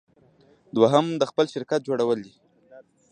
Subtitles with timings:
[0.75, 2.33] دوهم د خپل شرکت جوړول دي.